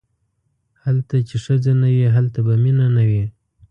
[0.83, 3.25] هلته چې ښځه نه وي هلته به مینه نه وي.